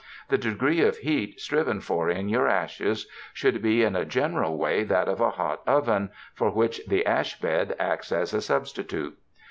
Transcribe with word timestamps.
The 0.29 0.37
degree 0.39 0.81
of 0.81 0.97
heat 0.97 1.39
striven 1.39 1.79
for 1.79 2.09
in 2.09 2.27
your 2.27 2.47
ashes 2.47 3.05
should 3.33 3.61
be 3.61 3.83
in 3.83 3.95
a 3.95 4.03
general 4.03 4.57
way 4.57 4.83
that 4.83 5.07
of 5.07 5.21
a 5.21 5.29
hot 5.29 5.61
oven, 5.67 6.09
for 6.33 6.49
which 6.49 6.83
the 6.87 7.05
ash 7.05 7.39
bed 7.39 7.75
acts 7.77 8.11
as 8.11 8.33
a 8.33 8.41
substitute. 8.41 9.15